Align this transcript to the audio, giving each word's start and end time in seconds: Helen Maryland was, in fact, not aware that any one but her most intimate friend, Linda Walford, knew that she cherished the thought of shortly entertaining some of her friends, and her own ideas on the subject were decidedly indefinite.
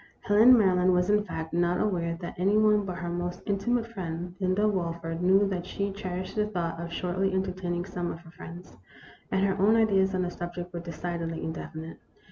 Helen 0.21 0.57
Maryland 0.57 0.93
was, 0.93 1.11
in 1.11 1.23
fact, 1.23 1.53
not 1.53 1.79
aware 1.79 2.15
that 2.21 2.33
any 2.39 2.57
one 2.57 2.85
but 2.85 2.95
her 2.97 3.07
most 3.11 3.43
intimate 3.45 3.85
friend, 3.85 4.33
Linda 4.39 4.67
Walford, 4.67 5.21
knew 5.21 5.47
that 5.49 5.63
she 5.67 5.91
cherished 5.91 6.35
the 6.35 6.47
thought 6.47 6.79
of 6.81 6.91
shortly 6.91 7.31
entertaining 7.31 7.85
some 7.85 8.09
of 8.11 8.21
her 8.21 8.31
friends, 8.31 8.77
and 9.31 9.45
her 9.45 9.55
own 9.59 9.75
ideas 9.75 10.15
on 10.15 10.23
the 10.23 10.31
subject 10.31 10.73
were 10.73 10.79
decidedly 10.79 11.43
indefinite. 11.43 11.99